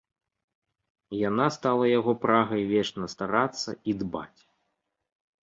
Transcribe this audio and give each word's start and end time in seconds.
Яна 1.29 1.47
стала 1.57 1.85
яго 1.99 2.15
прагай 2.23 2.63
вечна 2.73 3.05
старацца 3.15 3.69
і 3.93 3.97
дбаць. 4.01 4.41